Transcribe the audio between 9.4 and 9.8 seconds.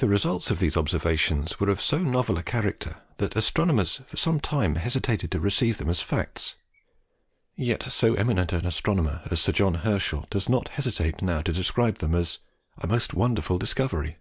Sir John